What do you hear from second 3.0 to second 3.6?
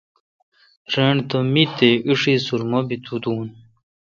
تو دون۔